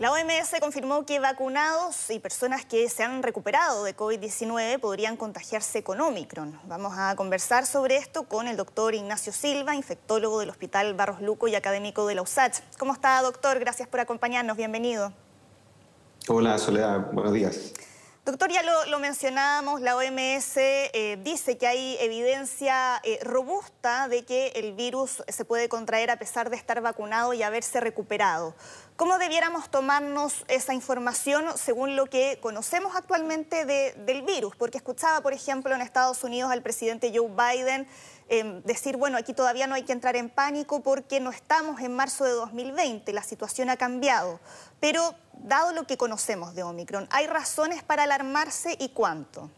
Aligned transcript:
La 0.00 0.10
OMS 0.12 0.58
confirmó 0.62 1.04
que 1.04 1.18
vacunados 1.18 2.08
y 2.10 2.20
personas 2.20 2.64
que 2.64 2.88
se 2.88 3.02
han 3.02 3.22
recuperado 3.22 3.84
de 3.84 3.94
COVID-19 3.94 4.80
podrían 4.80 5.18
contagiarse 5.18 5.82
con 5.82 6.00
Omicron. 6.00 6.58
Vamos 6.64 6.94
a 6.96 7.14
conversar 7.16 7.66
sobre 7.66 7.98
esto 7.98 8.22
con 8.22 8.48
el 8.48 8.56
doctor 8.56 8.94
Ignacio 8.94 9.30
Silva, 9.30 9.74
infectólogo 9.74 10.40
del 10.40 10.48
Hospital 10.48 10.94
Barros 10.94 11.20
Luco 11.20 11.48
y 11.48 11.54
académico 11.54 12.06
de 12.06 12.14
la 12.14 12.22
USACH. 12.22 12.60
¿Cómo 12.78 12.94
está, 12.94 13.20
doctor? 13.20 13.58
Gracias 13.58 13.88
por 13.88 14.00
acompañarnos. 14.00 14.56
Bienvenido. 14.56 15.12
Hola, 16.28 16.56
Soledad. 16.56 17.12
Buenos 17.12 17.34
días. 17.34 17.74
Doctor, 18.22 18.52
ya 18.52 18.62
lo, 18.62 18.98
mencionábamos, 18.98 19.80
la 19.80 19.96
OMS 19.96 20.58
eh, 20.58 21.18
dice 21.24 21.56
que 21.56 21.66
hay 21.66 21.96
evidencia 22.00 23.00
eh, 23.02 23.18
robusta 23.22 24.08
de 24.08 24.26
que 24.26 24.48
el 24.56 24.74
virus 24.74 25.22
se 25.26 25.46
puede 25.46 25.70
contraer 25.70 26.10
a 26.10 26.18
pesar 26.18 26.50
de 26.50 26.56
estar 26.56 26.82
vacunado 26.82 27.32
y 27.32 27.42
haberse 27.42 27.80
recuperado. 27.80 28.54
¿Cómo 28.96 29.16
debiéramos 29.16 29.70
tomarnos 29.70 30.44
esa 30.48 30.74
información 30.74 31.46
según 31.56 31.96
lo 31.96 32.04
que 32.06 32.38
conocemos 32.42 32.94
actualmente 32.94 33.64
del 33.64 34.22
virus? 34.22 34.54
Porque 34.54 34.76
escuchaba, 34.76 35.22
por 35.22 35.32
ejemplo, 35.32 35.74
en 35.74 35.80
Estados 35.80 36.22
Unidos 36.22 36.52
al 36.52 36.60
presidente 36.60 37.10
Joe 37.14 37.30
Biden 37.30 37.88
em, 38.30 38.62
decir, 38.62 38.96
bueno, 38.96 39.18
aquí 39.18 39.34
todavía 39.34 39.66
no 39.66 39.74
hay 39.74 39.82
que 39.82 39.92
entrar 39.92 40.16
en 40.16 40.30
pánico 40.30 40.82
porque 40.82 41.20
no 41.20 41.30
estamos 41.30 41.80
en 41.82 41.94
marzo 41.94 42.24
de 42.24 42.30
2020, 42.30 43.12
la 43.12 43.22
situación 43.22 43.68
ha 43.68 43.76
cambiado. 43.76 44.40
Pero 44.80 45.14
dado 45.42 45.72
lo 45.72 45.86
que 45.86 45.98
conocemos 45.98 46.54
de 46.54 46.62
Omicron, 46.62 47.06
¿hay 47.10 47.26
razones 47.26 47.82
para 47.82 48.04
alarmarse 48.04 48.76
y 48.78 48.90
cuánto? 48.90 49.50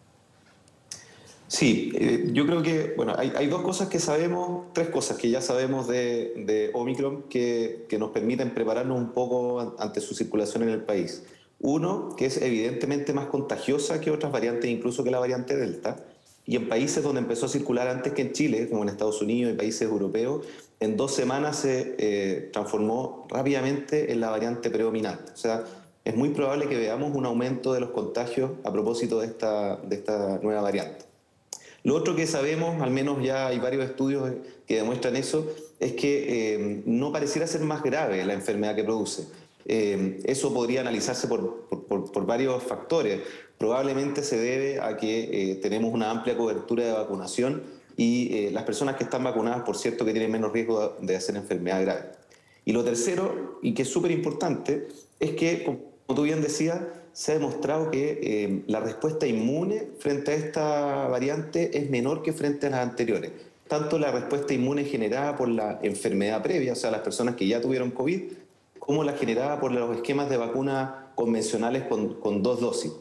Sí, 1.53 1.93
eh, 1.95 2.30
yo 2.33 2.47
creo 2.47 2.63
que, 2.63 2.95
bueno, 2.97 3.15
hay, 3.19 3.47
dos 3.47 3.61
cosas 3.61 3.91
que 3.91 3.99
sabemos, 3.99 4.73
tres 4.73 4.89
cosas 4.89 5.19
que 5.19 5.29
ya 5.29 5.43
sabemos 5.43 5.87
de, 5.87 6.71
Omicron 6.73 7.25
que, 7.25 7.87
nos 7.99 8.11
permiten 8.11 8.55
prepararnos 8.55 8.99
un 8.99 9.13
poco 9.13 9.77
ante 9.79 10.01
su 10.01 10.15
circulación 10.15 10.63
en 10.63 10.71
el 10.71 10.83
país. 10.83 11.25
Uno, 11.61 12.16
que 12.16 12.25
es 12.25 12.41
evidentemente 12.41 13.13
más 13.13 13.27
contagiosa 13.27 14.01
que 14.01 14.11
otras 14.11 14.33
variantes, 14.33 14.71
incluso 14.71 15.05
que 15.05 15.11
la 15.11 15.18
variante 15.18 15.55
Delta. 15.55 16.02
Y 16.45 16.57
en 16.57 16.68
países 16.68 17.04
donde 17.04 17.21
empezó 17.21 17.46
a 17.46 17.48
circular 17.48 17.88
antes 17.88 18.12
que 18.12 18.23
en 18.23 18.32
Chile, 18.32 18.68
como 18.68 18.82
en 18.82 18.88
Estados 18.88 19.23
Unidos 19.23 19.52
y 19.52 19.57
países 19.57 19.82
europeos, 19.82 20.45
en 20.80 20.96
dos 20.96 21.15
semanas 21.15 21.59
se 21.59 21.95
eh, 21.99 22.51
transformó 22.52 23.26
rápidamente 23.30 24.12
en 24.12 24.21
la 24.21 24.30
variante 24.30 24.68
predominante. 24.71 25.32
O 25.32 25.37
sea, 25.37 25.65
es 26.04 26.16
muy 26.16 26.30
probable 26.30 26.68
que 26.68 26.76
veamos 26.76 27.15
un 27.15 27.26
aumento 27.26 27.73
de 27.73 27.80
los 27.80 27.90
contagios 27.90 28.51
a 28.65 28.73
propósito 28.73 29.21
de 29.21 29.26
esta, 29.26 29.76
de 29.76 29.95
esta 29.95 30.40
nueva 30.43 30.62
variante. 30.62 31.04
Lo 31.84 31.95
otro 31.95 32.15
que 32.15 32.26
sabemos, 32.26 32.80
al 32.80 32.90
menos 32.90 33.23
ya 33.23 33.49
hay 33.49 33.59
varios 33.59 33.84
estudios 33.84 34.32
que 34.66 34.77
demuestran 34.77 35.16
eso, 35.16 35.46
es 35.80 35.93
que 35.93 36.54
eh, 36.54 36.82
no 36.87 37.12
pareciera 37.12 37.46
ser 37.46 37.62
más 37.62 37.82
grave 37.82 38.24
la 38.24 38.34
enfermedad 38.34 38.74
que 38.77 38.84
produce. 38.84 39.27
Eh, 39.66 40.21
eso 40.24 40.52
podría 40.52 40.80
analizarse 40.80 41.29
por, 41.29 42.27
varios 42.27 42.63
factores. 42.63 43.21
Probablemente 43.59 44.23
se 44.23 44.38
debe 44.38 44.80
a 44.80 44.96
que 44.96 45.52
eh, 45.52 45.55
tenemos 45.57 45.93
una 45.93 46.10
amplia 46.10 46.37
cobertura 46.37 46.85
de 46.85 46.93
vacunación 46.93 47.63
y 47.96 48.51
las 48.51 48.65
personas 48.65 48.96
que 48.96 49.05
están 49.05 49.23
vacunadas, 49.23 49.63
por 49.63 49.77
cierto, 49.77 50.05
que 50.05 50.13
tienen 50.13 50.30
menos 50.30 50.52
riesgo 50.52 50.96
de 51.01 51.15
hacer 51.15 51.37
enfermedad 51.37 51.83
grave. 51.83 52.02
Y 52.65 52.73
lo 52.73 52.85
tercero, 52.85 53.59
y 53.63 53.74
que 53.74 53.83
es 53.83 53.88
súper 53.88 54.10
importante, 54.13 54.88
es 55.21 55.33
que, 55.33 55.65
como 55.65 55.80
tú 56.15 56.23
bien 56.23 56.40
decías, 56.40 56.80
se 57.13 57.33
ha 57.33 57.35
demostrado 57.35 57.90
que 57.90 58.21
eh, 58.23 58.63
la 58.66 58.80
respuesta 58.80 59.27
inmune 59.27 59.88
frente 59.99 60.33
a 60.33 60.35
esta 60.35 61.09
variante 61.09 61.77
es 61.77 61.90
menor 61.90 62.23
que 62.23 62.33
frente 62.33 62.66
a 62.66 62.71
las 62.71 62.80
anteriores. 62.80 63.33
Tanto 63.68 63.99
la 63.99 64.10
respuesta 64.10 64.55
inmune 64.55 64.84
generada 64.84 65.37
por 65.37 65.49
la 65.49 65.78
enfermedad 65.83 66.43
previa, 66.43 66.72
o 66.72 66.77
sea, 66.77 66.91
las 66.91 67.00
personas 67.00 67.37
que 67.37 67.47
ya 67.47 67.60
tuvieron 67.60 67.91
COVID, 67.91 68.22
como 68.84 69.05
la 69.05 69.12
generada 69.12 69.61
por 69.61 69.71
los 69.71 69.94
esquemas 69.94 70.28
de 70.28 70.37
vacuna 70.37 71.12
convencionales 71.15 71.84
con, 71.84 72.43
dos 72.43 72.61
dosis. 72.61 72.93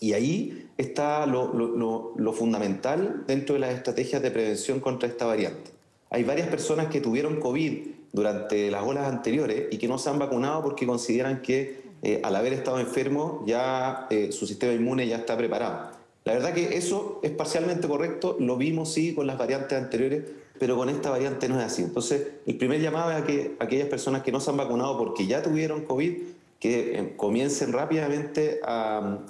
Y 0.00 0.14
ahí 0.14 0.70
está 0.78 1.26
lo, 1.26 1.52
lo, 1.52 2.32
fundamental 2.32 3.24
dentro 3.26 3.52
de 3.52 3.60
las 3.60 3.74
estrategias 3.74 4.22
de 4.22 4.30
prevención 4.30 4.80
contra 4.80 5.06
esta 5.06 5.26
variante. 5.26 5.72
Hay 6.08 6.24
varias 6.24 6.48
personas 6.48 6.86
que 6.86 7.02
tuvieron 7.02 7.38
COVID 7.38 7.80
durante 8.14 8.70
las 8.70 8.82
olas 8.82 9.12
anteriores 9.12 9.66
y 9.70 9.76
que 9.76 9.88
no 9.88 9.98
se 9.98 10.08
han 10.08 10.18
vacunado 10.18 10.62
porque 10.62 10.86
consideran 10.86 11.42
que 11.42 11.82
eh, 12.02 12.22
al 12.24 12.34
haber 12.34 12.54
estado 12.54 12.80
enfermo, 12.80 13.44
ya 13.46 14.06
eh, 14.08 14.32
su 14.32 14.46
sistema 14.46 14.72
inmune 14.72 15.06
ya 15.06 15.18
está 15.18 15.36
preparado. 15.36 15.90
La 16.24 16.32
verdad 16.32 16.54
que 16.54 16.78
eso 16.78 17.20
es 17.22 17.32
parcialmente 17.32 17.86
correcto, 17.86 18.38
lo 18.40 18.56
vimos 18.56 18.90
sí 18.90 19.14
con 19.14 19.26
las 19.26 19.36
variantes 19.36 19.76
anteriores, 19.76 20.24
pero 20.60 20.76
con 20.76 20.90
esta 20.90 21.08
variante 21.08 21.48
no 21.48 21.58
es 21.58 21.64
así. 21.64 21.82
Entonces, 21.82 22.26
el 22.46 22.58
primer 22.58 22.82
llamado 22.82 23.10
es 23.12 23.16
a 23.16 23.24
que 23.24 23.56
aquellas 23.58 23.88
personas 23.88 24.22
que 24.22 24.30
no 24.30 24.40
se 24.40 24.50
han 24.50 24.58
vacunado 24.58 24.98
porque 24.98 25.26
ya 25.26 25.42
tuvieron 25.42 25.86
COVID, 25.86 26.18
que 26.60 26.98
eh, 26.98 27.14
comiencen 27.16 27.72
rápidamente 27.72 28.60
a, 28.62 29.20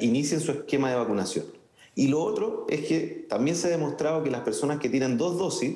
inicien 0.00 0.40
su 0.40 0.52
esquema 0.52 0.88
de 0.90 0.96
vacunación. 0.96 1.46
Y 1.96 2.06
lo 2.06 2.22
otro 2.22 2.64
es 2.68 2.86
que 2.86 3.26
también 3.28 3.56
se 3.56 3.66
ha 3.66 3.70
demostrado 3.70 4.22
que 4.22 4.30
las 4.30 4.42
personas 4.42 4.78
que 4.78 4.88
tienen 4.88 5.18
dos 5.18 5.36
dosis 5.36 5.74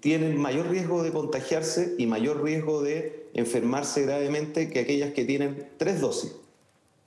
tienen 0.00 0.36
mayor 0.40 0.68
riesgo 0.68 1.04
de 1.04 1.12
contagiarse 1.12 1.94
y 1.96 2.06
mayor 2.06 2.42
riesgo 2.42 2.82
de 2.82 3.28
enfermarse 3.34 4.02
gravemente 4.02 4.68
que 4.68 4.80
aquellas 4.80 5.12
que 5.12 5.24
tienen 5.24 5.68
tres 5.76 6.00
dosis. 6.00 6.34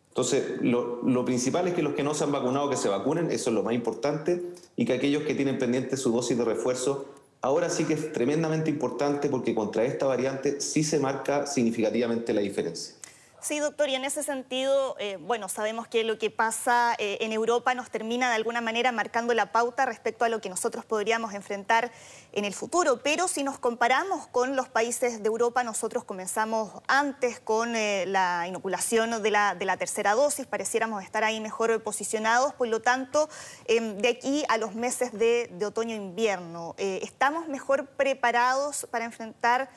Entonces, 0.09 0.43
lo, 0.61 1.23
principal 1.23 1.67
es 1.67 1.73
que 1.73 1.81
los 1.81 1.93
que 1.93 2.03
no 2.03 2.13
se 2.13 2.23
han 2.23 2.31
vacunado 2.31 2.69
que 2.69 2.75
se 2.75 2.89
vacunen, 2.89 3.31
eso 3.31 3.51
es 3.51 3.55
lo 3.55 3.63
más 3.63 3.73
importante, 3.73 4.41
y 4.75 4.85
que 4.85 4.93
aquellos 4.93 5.23
que 5.23 5.35
tienen 5.35 5.57
pendiente 5.57 5.97
su 5.97 6.11
dosis 6.11 6.37
de 6.37 6.43
refuerzo, 6.43 7.05
ahora 7.41 7.69
sí 7.69 7.85
que 7.85 7.93
es 7.93 8.11
tremendamente 8.11 8.69
importante 8.69 9.29
porque 9.29 9.55
contra 9.55 9.85
esta 9.85 10.07
variante 10.07 10.59
sí 10.59 10.83
se 10.83 10.99
marca 10.99 11.45
significativamente 11.45 12.33
la 12.33 12.41
diferencia. 12.41 12.95
Sí, 13.41 13.59
doctor, 13.59 13.87
y 13.87 13.95
en 13.95 14.03
ese 14.03 14.21
sentido, 14.21 14.97
eh, 14.99 15.17
bueno, 15.17 15.47
sabemos 15.47 15.87
que 15.87 16.03
lo 16.03 16.19
que 16.19 16.29
pasa 16.29 16.93
eh, 16.97 17.19
en 17.21 17.31
Europa 17.31 17.73
nos 17.73 17.89
termina 17.89 18.27
de 18.27 18.35
alguna 18.35 18.59
manera 18.59 18.91
marcando 18.91 19.33
la 19.33 19.53
pauta 19.53 19.85
respecto 19.85 20.25
a 20.25 20.29
lo 20.29 20.41
que 20.41 20.49
nosotros 20.49 20.83
podríamos 20.83 21.33
enfrentar 21.33 21.89
en 22.33 22.43
el 22.43 22.53
futuro, 22.53 23.01
pero 23.01 23.29
si 23.29 23.43
nos 23.43 23.57
comparamos 23.57 24.27
con 24.27 24.57
los 24.57 24.67
países 24.67 25.23
de 25.23 25.27
Europa, 25.27 25.63
nosotros 25.63 26.03
comenzamos 26.03 26.83
antes 26.87 27.39
con 27.39 27.77
eh, 27.77 28.05
la 28.07 28.45
inoculación 28.45 29.23
de 29.23 29.31
la, 29.31 29.77
tercera 29.77 30.15
dosis, 30.15 30.45
pareciéramos 30.45 31.01
estar 31.01 31.23
ahí 31.23 31.39
mejor 31.39 31.81
posicionados, 31.81 32.53
por 32.53 32.67
lo 32.67 32.81
tanto, 32.81 33.29
em, 33.65 33.97
de 33.99 34.09
aquí 34.09 34.43
a 34.49 34.57
los 34.57 34.75
meses 34.75 35.13
de, 35.13 35.49
de 35.53 35.65
otoño-invierno, 35.65 36.75
¿estamos 36.77 37.47
mejor 37.47 37.87
preparados 37.87 38.85
para 38.91 39.05
enfrentar 39.05 39.69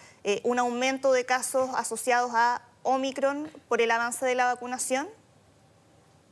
un 0.43 0.59
aumento 0.59 1.13
de 1.13 1.25
casos 1.25 1.71
asociados 1.75 2.33
a 2.35 2.63
Omicron 2.83 3.49
por 3.69 3.81
el 3.81 3.91
avance 3.91 4.25
de 4.27 4.35
la 4.35 4.47
vacunación? 4.47 5.09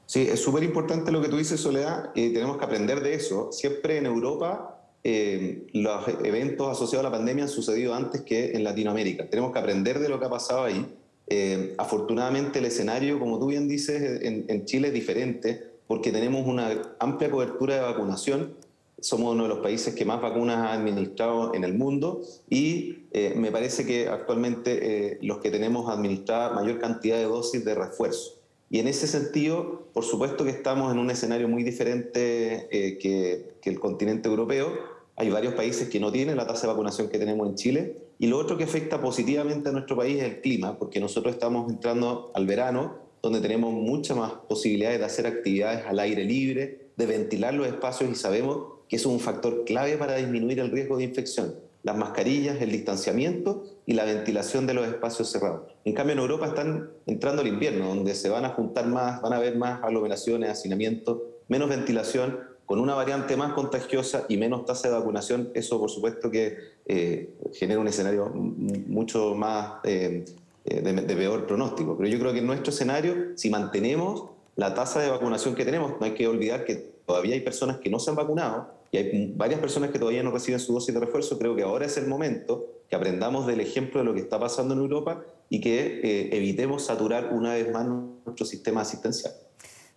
Sí, 0.07 0.29
es 0.31 0.43
súper 0.43 0.65
importante 0.65 1.13
lo 1.13 1.23
que 1.23 1.29
tú 1.29 1.37
dices, 1.37 1.61
Soledad, 1.61 2.11
y 2.15 2.33
tenemos 2.33 2.59
que 2.59 2.65
aprender 2.65 3.01
de 3.01 3.15
eso. 3.15 3.53
Siempre 3.53 3.99
en 3.99 4.07
Europa 4.07 4.81
eh, 5.05 5.67
los 5.73 6.09
eventos 6.25 6.69
asociados 6.69 7.07
a 7.07 7.11
la 7.11 7.17
pandemia 7.17 7.45
han 7.45 7.51
sucedido 7.51 7.95
antes 7.95 8.23
que 8.23 8.53
en 8.53 8.65
Latinoamérica. 8.65 9.29
Tenemos 9.29 9.53
que 9.53 9.59
aprender 9.59 9.99
de 10.01 10.09
lo 10.09 10.19
que 10.19 10.27
ha 10.27 10.31
pasado 10.31 10.65
ahí. 10.65 10.87
Eh, 11.29 11.75
afortunadamente 11.79 12.59
el 12.59 12.65
escenario, 12.65 13.21
como 13.21 13.39
tú 13.39 13.47
bien 13.47 13.69
dices, 13.69 14.21
en 14.23 14.65
Chile 14.65 14.89
es 14.89 14.95
diferente 14.95 15.71
porque 15.91 16.13
tenemos 16.13 16.47
una 16.47 16.95
amplia 17.01 17.31
cobertura 17.33 17.75
de 17.75 17.81
vacunación 17.81 18.55
somos 19.01 19.35
uno 19.35 19.45
de 19.45 19.49
los 19.49 19.59
países 19.59 19.95
que 19.95 20.05
más 20.05 20.21
vacunas 20.21 20.59
ha 20.59 20.73
administrado 20.73 21.55
en 21.55 21.65
el 21.65 21.75
mundo 21.75 22.23
y 22.49 23.07
eh, 23.13 23.35
me 23.37 23.51
parece 23.51 23.87
que 23.87 24.09
actualmente 24.09 25.13
eh, 25.13 25.19
los 25.23 25.39
que 25.39 25.51
tenemos 25.51 25.91
administrada 25.91 26.55
mayor 26.55 26.79
cantidad 26.79 27.17
de 27.17 27.25
dosis 27.25 27.65
de 27.65 27.75
refuerzo. 27.75 28.41
Y 28.71 28.79
en 28.79 28.87
ese 28.87 29.09
sentido, 29.09 29.89
por 29.93 30.05
supuesto 30.05 30.45
que 30.45 30.51
estamos 30.51 30.93
en 30.93 30.99
un 30.99 31.11
escenario 31.11 31.49
muy 31.49 31.65
diferente 31.65 32.69
eh, 32.71 32.99
que, 32.99 33.55
que, 33.61 33.71
el 33.71 33.81
continente 33.81 34.29
europeo. 34.29 34.69
Hay 35.17 35.29
varios 35.29 35.55
países 35.55 35.89
que 35.89 35.99
no 35.99 36.13
tienen 36.13 36.37
la 36.37 36.47
tasa 36.47 36.63
de 36.63 36.69
vacunación 36.69 37.09
que 37.09 37.19
tenemos 37.19 37.49
en 37.49 37.57
Chile. 37.57 37.97
Y 38.21 38.29
lo 38.29 38.39
otro 38.39 38.57
que 38.57 38.65
afecta 38.65 39.01
positivamente 39.01 39.71
a 39.71 39.73
nuestro 39.73 39.97
país 39.97 40.19
es 40.19 40.25
el 40.25 40.41
clima, 40.41 40.79
porque 40.79 41.01
nosotros 41.01 41.35
estamos 41.35 41.69
entrando 41.69 42.31
al 42.33 42.47
verano, 42.47 42.95
donde 43.23 43.41
tenemos 43.41 43.73
muchas 43.73 44.17
más 44.17 44.33
posibilidades 44.49 45.01
de 45.01 45.05
hacer 45.05 45.27
actividades 45.27 45.85
al 45.87 45.99
aire 45.99 46.25
libre, 46.25 46.91
de 46.97 47.07
ventilar 47.07 47.55
los 47.55 47.67
espacios 47.67 48.11
y 48.11 48.15
sabemos 48.15 48.80
que 48.91 48.97
es 48.97 49.07
un 49.07 49.21
factor 49.21 49.65
clave 49.65 49.97
para 49.97 50.17
disminuir 50.17 50.59
el 50.59 50.73
riesgo 50.73 50.97
de 50.97 51.05
infección. 51.05 51.55
Las 51.85 51.97
mascarillas, 51.97 52.61
el 52.61 52.73
distanciamiento 52.73 53.65
y 53.87 53.95
la 53.95 54.05
ventilación 54.05 54.67
de 54.67 54.75
los 54.75 54.87
espacios 54.87 55.31
cerrados. 55.31 55.63
En 55.85 55.95
cambio, 55.95 56.15
en 56.15 56.19
Europa 56.19 56.49
están 56.49 56.91
entrando 57.07 57.41
el 57.41 57.49
invierno, 57.49 57.87
donde 57.87 58.17
se 58.17 58.29
van 58.29 58.45
a 58.45 58.51
juntar 58.51 58.89
más, 58.89 59.23
van 59.23 59.33
a 59.33 59.37
haber 59.37 59.57
más 59.57 59.83
aglomeraciones, 59.85 60.51
hacinamiento, 60.51 61.23
menos 61.47 61.69
ventilación, 61.69 62.41
con 62.67 62.81
una 62.81 62.95
variante 62.97 63.37
más 63.37 63.53
contagiosa 63.53 64.27
y 64.29 64.37
menos 64.37 64.65
tasa 64.65 64.89
de 64.89 64.95
vacunación. 64.95 65.51
Eso, 65.55 65.79
por 65.79 65.89
supuesto, 65.89 66.29
que 66.29 66.57
eh, 66.87 67.35
genera 67.55 67.81
un 67.81 67.87
escenario 67.87 68.29
mucho 68.29 69.37
más 69.37 69.75
eh, 69.85 70.25
eh, 70.65 70.81
de, 70.81 70.93
de 70.93 71.17
peor 71.17 71.47
pronóstico. 71.47 71.97
Pero 71.97 72.09
yo 72.09 72.19
creo 72.19 72.33
que 72.33 72.41
en 72.41 72.47
nuestro 72.47 72.71
escenario, 72.71 73.37
si 73.37 73.51
mantenemos 73.51 74.31
la 74.57 74.75
tasa 74.75 75.01
de 75.01 75.11
vacunación 75.11 75.55
que 75.55 75.65
tenemos, 75.65 75.93
no 76.01 76.07
hay 76.07 76.13
que 76.13 76.27
olvidar 76.27 76.65
que 76.65 76.75
todavía 77.07 77.35
hay 77.35 77.41
personas 77.41 77.79
que 77.79 77.89
no 77.89 78.01
se 78.01 78.11
han 78.11 78.17
vacunado 78.17 78.80
y 78.93 78.97
hay 78.97 79.33
varias 79.37 79.61
personas 79.61 79.91
que 79.91 79.99
todavía 79.99 80.23
no 80.23 80.31
reciben 80.31 80.59
su 80.59 80.73
dosis 80.73 80.93
de 80.93 81.01
refuerzo, 81.01 81.39
creo 81.39 81.55
que 81.55 81.63
ahora 81.63 81.87
es 81.87 81.97
el 81.97 82.09
momento 82.09 82.85
que 82.89 82.97
aprendamos 82.97 83.47
del 83.47 83.61
ejemplo 83.61 84.01
de 84.01 84.05
lo 84.05 84.15
que 84.15 84.21
está 84.21 84.41
pasando 84.41 84.75
en 84.75 84.81
Europa 84.81 85.25
y 85.49 85.61
que 85.61 86.01
eh, 86.03 86.37
evitemos 86.37 86.87
saturar 86.87 87.33
una 87.33 87.55
vez 87.55 87.71
más 87.73 87.87
nuestro 87.87 88.45
sistema 88.45 88.81
asistencial. 88.81 89.33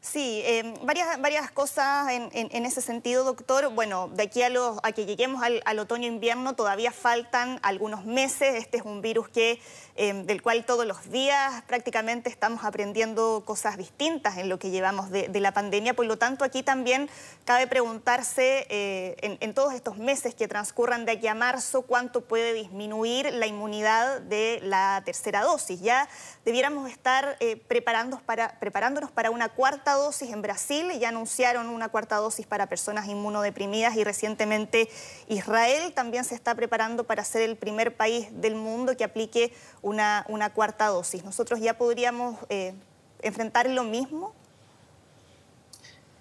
Sí, 0.04 0.42
em, 0.46 0.74
varias, 0.84 1.20
varias 1.22 1.50
cosas 1.50 2.12
en, 2.12 2.66
ese 2.66 2.82
sentido, 2.82 3.24
doctor. 3.24 3.70
Bueno, 3.70 4.10
de 4.10 4.24
aquí 4.24 4.44
a, 4.44 4.50
a 4.84 4.92
que 4.92 5.06
lleguemos 5.06 5.42
al, 5.42 5.80
otoño-invierno 5.80 6.56
todavía 6.56 6.92
faltan 6.92 7.58
algunos 7.64 8.04
meses. 8.04 8.56
Este 8.56 8.78
es 8.78 8.84
un 8.84 9.02
virus 9.02 9.30
que, 9.30 9.62
em, 9.96 10.26
del 10.26 10.42
cual 10.42 10.66
todos 10.66 10.86
los 10.86 11.10
días 11.10 11.64
prácticamente 11.68 12.30
estamos 12.30 12.66
aprendiendo 12.66 13.44
cosas 13.46 13.78
distintas 13.78 14.38
en 14.38 14.50
lo 14.50 14.60
que 14.60 14.72
llevamos 14.72 15.10
de, 15.10 15.30
la 15.40 15.54
pandemia. 15.54 15.94
Por 15.94 16.06
lo 16.06 16.18
tanto, 16.18 16.44
aquí 16.44 16.64
también 16.64 17.10
cabe 17.46 17.66
preguntarse 17.68 18.68
eh, 18.70 19.38
en, 19.40 19.54
todos 19.54 19.74
estos 19.74 19.98
meses 19.98 20.36
que 20.36 20.50
transcurran 20.50 21.06
de 21.06 21.14
aquí 21.14 21.28
a 21.28 21.34
marzo 21.34 21.84
cuánto 21.84 22.22
puede 22.26 22.54
disminuir 22.54 23.32
la 23.32 23.48
inmunidad 23.48 24.20
de 24.20 24.60
la 24.64 25.02
tercera 25.06 25.44
dosis. 25.44 25.80
Ya 25.80 26.10
debiéramos 26.44 26.92
estar 26.92 27.38
eh, 27.40 27.56
preparándonos, 27.56 28.22
para, 28.22 28.60
preparándonos 28.60 29.10
para 29.10 29.32
una 29.32 29.48
cuarta 29.48 29.93
dosis 29.94 30.32
en 30.32 30.42
Brasil, 30.42 30.92
ya 31.00 31.10
anunciaron 31.10 31.68
una 31.68 31.90
cuarta 31.90 32.18
dosis 32.18 32.46
para 32.46 32.68
personas 32.68 33.08
inmunodeprimidas 33.08 33.96
y 33.96 34.04
recientemente 34.04 34.90
Israel 35.28 35.94
también 35.94 36.24
se 36.24 36.36
está 36.36 36.56
preparando 36.56 37.04
para 37.04 37.24
ser 37.24 37.42
el 37.44 37.56
primer 37.56 37.96
país 37.96 38.28
del 38.32 38.56
mundo 38.56 38.96
que 38.98 39.04
aplique 39.04 39.54
una, 39.82 40.26
una 40.30 40.54
cuarta 40.54 40.88
dosis. 40.88 41.24
¿Nosotros 41.24 41.60
ya 41.60 41.78
podríamos 41.78 42.38
eh, 42.50 42.74
enfrentar 43.22 43.70
lo 43.70 43.84
mismo? 43.84 44.34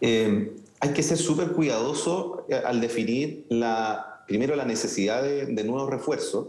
Eh, 0.00 0.56
hay 0.80 0.92
que 0.92 1.02
ser 1.02 1.18
súper 1.18 1.52
cuidadoso 1.52 2.44
eh, 2.48 2.60
al 2.64 2.80
definir 2.80 3.46
primero 4.26 4.56
la 4.56 4.64
necesidad 4.64 5.22
de, 5.22 5.64
nuevos 5.64 5.88
refuerzos. 5.90 6.48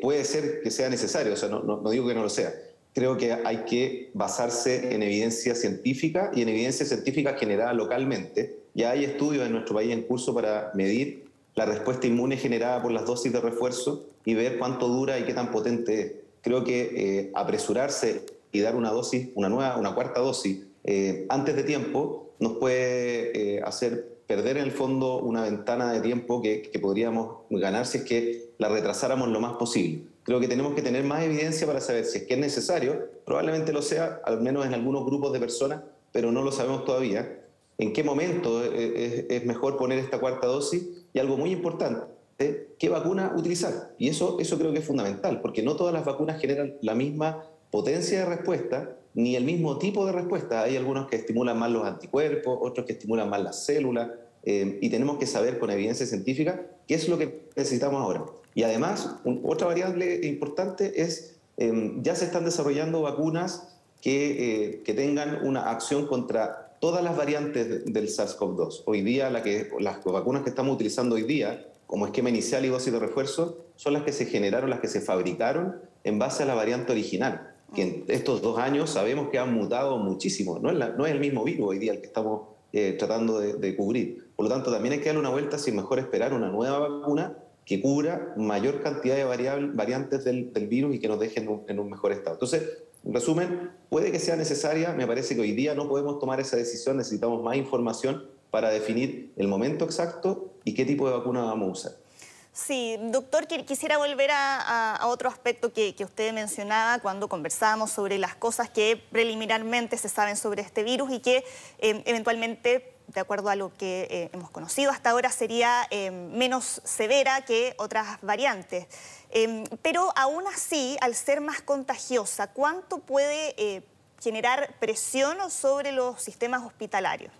puede 0.00 0.24
ser 0.24 0.62
que 0.62 0.70
sea 0.70 0.88
necesario, 0.88 1.32
o 1.32 1.36
sea, 1.36 1.48
no 1.48 1.90
digo 1.90 2.06
que 2.06 2.14
no 2.14 2.22
lo 2.22 2.30
sea, 2.30 2.52
creo 2.94 3.16
que 3.16 3.32
hay 3.32 3.64
que 3.64 4.10
basarse 4.14 4.94
en 4.94 5.02
evidencia 5.02 5.54
científica 5.54 6.30
y 6.34 6.42
en 6.42 6.48
evidencia 6.48 6.86
científica 6.86 7.34
generada 7.34 7.72
localmente. 7.74 8.58
Ya 8.74 8.90
hay 8.92 9.04
estudios 9.04 9.44
en 9.46 9.52
nuestro 9.52 9.74
país 9.74 9.92
en 9.92 10.02
curso 10.02 10.34
para 10.34 10.70
medir 10.74 11.24
la 11.54 11.66
respuesta 11.66 12.06
inmune 12.06 12.36
generada 12.36 12.82
por 12.82 12.92
las 12.92 13.04
dosis 13.04 13.32
de 13.32 13.40
refuerzo 13.40 14.06
y 14.24 14.34
ver 14.34 14.58
cuánto 14.58 14.88
dura 14.88 15.18
y 15.18 15.24
qué 15.24 15.34
tan 15.34 15.50
potente 15.50 16.00
es. 16.00 16.12
Creo 16.40 16.64
que 16.64 16.92
eh, 16.94 17.30
apresurarse 17.34 18.26
y 18.52 18.60
dar 18.60 18.76
una 18.76 18.90
dosis, 18.90 19.28
una 19.34 19.48
nueva, 19.48 19.76
una 19.76 19.94
cuarta 19.94 20.20
dosis 20.20 20.58
eh, 20.84 21.24
antes 21.30 21.56
de 21.56 21.64
tiempo 21.64 22.30
nos 22.38 22.58
puede 22.58 23.56
eh, 23.56 23.62
hacer 23.64 24.18
perder 24.26 24.58
en 24.58 24.64
el 24.64 24.72
fondo 24.72 25.18
una 25.18 25.42
ventana 25.42 25.92
de 25.92 26.00
tiempo 26.00 26.42
que, 26.42 26.62
que 26.62 26.78
podríamos 26.78 27.38
ganar 27.50 27.86
si 27.86 27.98
es 27.98 28.04
que 28.04 28.50
la 28.58 28.68
retrasáramos 28.68 29.28
lo 29.28 29.40
más 29.40 29.54
posible. 29.54 30.02
Creo 30.24 30.40
que 30.40 30.48
tenemos 30.48 30.74
que 30.74 30.82
tener 30.82 31.04
más 31.04 31.22
evidencia 31.22 31.66
para 31.66 31.80
saber 31.80 32.06
si 32.06 32.18
es 32.18 32.24
que 32.24 32.34
es 32.34 32.40
necesario, 32.40 33.08
probablemente 33.26 33.72
lo 33.72 33.82
sea, 33.82 34.20
al 34.24 34.40
menos 34.40 34.64
en 34.64 34.72
algunos 34.72 35.04
grupos 35.04 35.32
de 35.34 35.38
personas, 35.38 35.82
pero 36.12 36.32
no 36.32 36.42
lo 36.42 36.50
sabemos 36.50 36.84
todavía. 36.86 37.40
¿En 37.76 37.92
qué 37.92 38.02
momento 38.02 38.64
es, 38.64 39.44
mejor 39.44 39.76
poner 39.76 39.98
esta 39.98 40.18
cuarta 40.18 40.46
dosis? 40.46 40.82
Y 41.12 41.18
algo 41.18 41.36
muy 41.36 41.50
importante, 41.50 42.68
¿qué 42.78 42.88
vacuna 42.88 43.34
utilizar? 43.36 43.92
Y 43.98 44.08
eso, 44.08 44.38
eso 44.40 44.58
creo 44.58 44.72
que 44.72 44.78
es 44.78 44.86
fundamental, 44.86 45.42
porque 45.42 45.62
no 45.62 45.76
todas 45.76 45.92
las 45.92 46.06
vacunas 46.06 46.40
generan 46.40 46.74
la 46.80 46.94
misma 46.94 47.44
potencia 47.70 48.20
de 48.20 48.24
respuesta 48.24 48.96
ni 49.12 49.36
el 49.36 49.44
mismo 49.44 49.78
tipo 49.78 50.06
de 50.06 50.12
respuesta. 50.12 50.62
Hay 50.62 50.76
algunos 50.76 51.06
que 51.08 51.16
estimulan 51.16 51.58
más 51.58 51.70
los 51.70 51.84
anticuerpos, 51.84 52.58
otros 52.62 52.86
que 52.86 52.94
estimulan 52.94 53.28
más 53.28 53.42
las 53.42 53.64
células, 53.64 54.10
eh, 54.44 54.78
y 54.80 54.90
tenemos 54.90 55.18
que 55.18 55.26
saber 55.26 55.58
con 55.58 55.70
evidencia 55.70 56.06
científica 56.06 56.66
qué 56.86 56.94
es 56.94 57.08
lo 57.08 57.18
que 57.18 57.48
necesitamos 57.56 58.00
ahora. 58.00 58.24
Y 58.54 58.62
además, 58.62 59.16
otra 59.42 59.66
variable 59.66 60.20
importante 60.26 61.02
es, 61.02 61.36
em, 61.56 62.02
ya 62.02 62.14
se 62.14 62.26
están 62.26 62.44
desarrollando 62.44 63.02
vacunas 63.02 63.68
que, 64.00 64.66
eh, 64.66 64.82
que, 64.84 64.92
tengan 64.92 65.46
una 65.46 65.70
acción 65.70 66.06
contra 66.06 66.76
todas 66.78 67.02
las 67.02 67.16
variantes 67.16 67.86
del 67.86 68.08
SARS-CoV-2. 68.08 68.82
Hoy 68.84 69.00
día, 69.00 69.30
la 69.30 69.42
que, 69.42 69.70
las 69.80 70.04
vacunas 70.04 70.42
que 70.42 70.50
estamos 70.50 70.74
utilizando 70.74 71.14
hoy 71.14 71.22
día, 71.22 71.66
como 71.86 72.06
esquema 72.06 72.28
inicial 72.28 72.64
y 72.64 72.68
dosis 72.68 72.92
de 72.92 72.98
refuerzo, 72.98 73.64
son 73.76 73.94
las 73.94 74.02
que 74.02 74.12
se 74.12 74.26
generaron, 74.26 74.68
las 74.68 74.80
que 74.80 74.88
se 74.88 75.00
fabricaron 75.00 75.76
en 76.04 76.18
base 76.18 76.42
a 76.42 76.46
la 76.46 76.54
variante 76.54 76.92
original, 76.92 77.54
que 77.74 77.82
en 77.82 78.04
estos 78.08 78.42
dos 78.42 78.58
años 78.58 78.90
sabemos 78.90 79.30
que 79.30 79.38
han 79.38 79.54
mutado 79.54 79.96
muchísimo. 79.98 80.58
No 80.58 80.70
es, 80.70 80.76
no 80.76 81.06
es 81.06 81.12
el 81.12 81.20
mismo 81.20 81.42
virus 81.42 81.70
hoy 81.70 81.78
día 81.78 81.92
el 81.92 82.00
que 82.00 82.06
estamos 82.06 82.42
eh, 82.72 82.96
tratando 82.98 83.40
de, 83.40 83.54
de, 83.54 83.76
cubrir. 83.76 84.23
Por 84.36 84.44
lo 84.44 84.50
tanto, 84.50 84.72
también 84.72 84.94
hay 84.94 85.00
que 85.00 85.06
darle 85.06 85.20
una 85.20 85.30
vuelta 85.30 85.58
si 85.58 85.72
mejor 85.72 85.98
esperar 85.98 86.32
una 86.32 86.48
nueva 86.48 86.80
vacuna 86.80 87.36
que 87.64 87.80
cubra 87.80 88.34
mayor 88.36 88.82
cantidad 88.82 89.16
de 89.16 89.24
variantes 89.24 90.24
del, 90.24 90.50
virus 90.68 90.94
y 90.94 90.98
que 90.98 91.08
nos 91.08 91.18
dejen 91.18 91.62
en 91.68 91.78
un, 91.78 91.90
mejor 91.90 92.12
estado. 92.12 92.36
Entonces, 92.36 92.62
en 93.04 93.14
resumen, 93.14 93.70
puede 93.88 94.12
que 94.12 94.18
sea 94.18 94.36
necesaria, 94.36 94.92
me 94.92 95.06
parece 95.06 95.34
que 95.34 95.40
hoy 95.40 95.52
día 95.52 95.74
no 95.74 95.88
podemos 95.88 96.18
tomar 96.18 96.40
esa 96.40 96.56
decisión, 96.56 96.96
necesitamos 96.96 97.42
más 97.42 97.56
información 97.56 98.26
para 98.50 98.70
definir 98.70 99.32
el 99.36 99.48
momento 99.48 99.84
exacto 99.84 100.52
y 100.64 100.74
qué 100.74 100.84
tipo 100.84 101.08
de 101.08 101.16
vacuna 101.16 101.42
vamos 101.42 101.68
a 101.68 101.72
usar. 101.72 102.04
Sí, 102.52 102.96
doctor, 103.00 103.48
quisiera 103.48 103.98
volver 103.98 104.30
a, 104.32 105.00
otro 105.06 105.28
aspecto 105.28 105.72
que, 105.72 105.96
usted 105.98 106.32
mencionaba 106.32 107.00
cuando 107.00 107.28
conversábamos 107.28 107.90
sobre 107.90 108.16
las 108.16 108.36
cosas 108.36 108.70
que 108.70 109.02
preliminarmente 109.10 109.98
se 109.98 110.08
saben 110.08 110.36
sobre 110.36 110.62
este 110.62 110.84
virus 110.84 111.10
y 111.10 111.18
que 111.18 111.38
eh, 111.78 112.02
eventualmente 112.06 112.93
de 113.08 113.20
acuerdo 113.20 113.48
a 113.48 113.56
lo 113.56 113.72
que 113.76 114.06
eh, 114.10 114.30
hemos 114.32 114.50
conocido 114.50 114.90
hasta 114.90 115.10
ahora, 115.10 115.30
sería 115.30 115.86
eh, 115.90 116.10
menos 116.10 116.80
severa 116.84 117.44
que 117.44 117.74
otras 117.78 118.18
variantes. 118.22 118.86
Em, 119.30 119.64
pero 119.82 120.12
aún 120.16 120.44
así, 120.46 120.96
al 121.00 121.14
ser 121.14 121.40
más 121.40 121.60
contagiosa, 121.62 122.52
¿cuánto 122.52 122.98
puede 122.98 123.54
eh, 123.56 123.82
generar 124.20 124.74
presión 124.80 125.36
sobre 125.50 125.92
los 125.92 126.20
sistemas 126.20 126.64
hospitalarios? 126.64 127.32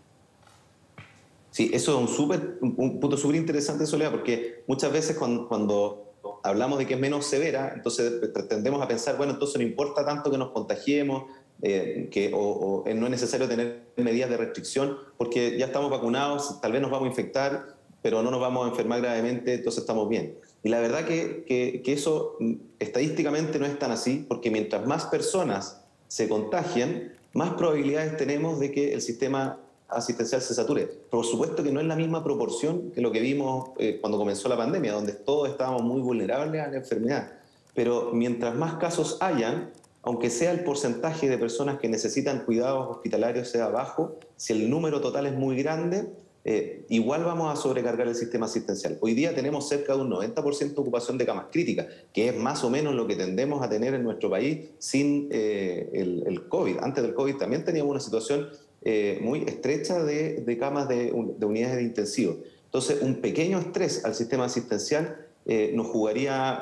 Sí, 1.51 1.71
eso 1.73 2.03
es 2.05 2.19
un, 2.19 2.75
un 2.77 3.01
punto 3.01 3.17
súper 3.17 3.37
interesante, 3.37 3.87
Soledad, 3.87 4.11
porque 4.11 4.65
muchas 4.67 4.91
veces 4.93 5.17
cuando, 5.17 5.47
cuando 5.47 6.15
hablamos 6.43 6.79
de 6.79 6.87
que 6.87 6.95
es 6.95 7.01
menos 7.01 7.27
severa, 7.27 7.73
entonces 7.75 8.13
tendemos 8.49 8.83
a 8.83 8.89
pensar, 8.89 9.17
bueno, 9.17 9.33
entonces 9.33 9.57
no 9.57 9.63
importa 9.63 10.05
tanto 10.05 10.31
que 10.31 10.39
nos 10.39 10.51
contagiemos, 10.51 11.25
eh, 11.63 12.09
que 12.11 12.31
o, 12.35 12.85
no 12.87 13.07
es 13.07 13.11
necesario 13.11 13.49
tener 13.49 13.85
medidas 13.97 14.31
de 14.31 14.37
restricción 14.37 14.99
porque 15.17 15.57
ya 15.59 15.67
estamos 15.67 15.91
vacunados, 15.91 16.61
tal 16.61 16.73
vez 16.73 16.83
nos 16.83 16.91
vamos 16.91 17.07
a 17.07 17.11
infectar, 17.11 17.77
pero 18.03 18.23
no 18.23 18.31
nos 18.31 18.41
vamos 18.41 18.67
a 18.67 18.71
enfermar 18.71 19.01
gravemente, 19.01 19.55
entonces 19.55 19.81
estamos 19.81 20.09
bien. 20.09 20.37
Y 20.63 20.69
la 20.69 20.81
verdad 20.81 21.05
que, 21.05 21.45
que, 21.47 21.93
eso 21.93 22.37
mm, 22.41 22.55
estadísticamente 22.79 23.59
no 23.59 23.67
es 23.67 23.79
tan 23.79 23.91
así, 23.91 24.25
porque 24.29 24.51
mientras 24.51 24.87
más 24.87 25.07
personas 25.07 25.83
se 26.09 26.29
contagian, 26.29 27.13
más 27.33 27.55
probabilidades 27.55 28.17
tenemos 28.17 28.61
de 28.61 28.73
que 28.73 28.95
el 28.95 29.03
sistema 29.03 29.59
asistencial 29.89 30.41
se 30.41 30.55
sature. 30.55 30.87
Por 31.11 31.25
supuesto 31.25 31.63
que 31.63 31.71
no 31.71 31.81
es 31.81 31.87
la 31.87 31.97
misma 31.97 32.23
proporción 32.23 32.91
que 32.93 33.01
lo 33.01 33.13
que 33.13 33.21
vimos 33.21 33.71
eh, 33.79 33.99
cuando 34.01 34.19
comenzó 34.19 34.49
la 34.49 34.57
pandemia, 34.57 34.93
donde 34.93 35.13
todos 35.13 35.49
estábamos 35.49 35.83
muy 35.83 36.01
vulnerables 36.01 36.63
a 36.63 36.69
la 36.69 36.77
enfermedad. 36.77 37.33
Pero 37.75 38.11
mientras 38.13 38.55
más 38.55 38.75
casos 38.75 39.19
hayan, 39.21 39.71
aunque 40.05 40.31
sea 40.31 40.53
el 40.53 40.61
porcentaje 40.61 41.29
de 41.29 41.39
personas 41.39 41.79
que 41.79 41.89
necesitan 41.89 42.45
cuidados 42.45 42.89
hospitalarios 42.91 43.49
sea 43.49 43.69
bajo, 43.69 44.19
si 44.37 44.53
el 44.53 44.69
número 44.69 45.01
total 45.01 45.27
es 45.27 45.35
muy 45.35 45.57
grande, 45.57 46.07
eh, 46.45 46.85
igual 46.91 47.25
vamos 47.25 47.51
a 47.51 47.57
sobrecargar 47.57 48.07
el 48.07 48.15
sistema 48.15 48.45
asistencial. 48.45 48.99
Hoy 49.01 49.15
día 49.15 49.35
tenemos 49.35 49.67
cerca 49.67 49.95
de 49.95 50.03
un 50.03 50.11
90% 50.11 50.75
de 50.75 50.81
ocupación 50.81 51.17
de 51.17 51.25
camas 51.25 51.47
críticas, 51.51 51.87
que 52.13 52.29
es 52.29 52.37
más 52.37 52.63
o 52.65 52.71
menos 52.71 52.95
lo 52.95 53.07
que 53.07 53.17
tendemos 53.17 53.63
a 53.63 53.71
tener 53.71 53.95
en 53.95 54.03
nuestro 54.03 54.29
país 54.29 54.69
sin 54.79 55.29
eh, 55.31 55.89
el, 55.95 56.49
COVID. 56.49 56.79
Antes 56.83 57.03
del 57.03 57.15
COVID 57.15 57.37
también 57.37 57.65
teníamos 57.65 57.93
una 57.93 58.01
situación 58.01 58.51
eh, 58.83 59.19
muy 59.23 59.45
estrecha 59.45 60.05
de, 60.05 60.57
camas 60.61 60.87
de, 60.87 61.13
unidades 61.13 61.77
de 61.77 61.83
intensivo. 61.83 62.37
Entonces, 62.67 63.01
un 63.01 63.23
pequeño 63.23 63.59
estrés 63.59 64.05
al 64.05 64.15
sistema 64.15 64.45
asistencial 64.45 65.21
nos 65.75 65.89
jugaría 65.89 66.61